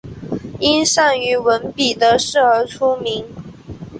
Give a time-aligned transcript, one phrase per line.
[0.59, 3.23] 因善于文笔的事而出名。